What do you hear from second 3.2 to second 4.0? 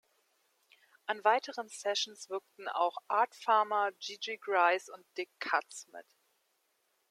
Farmer,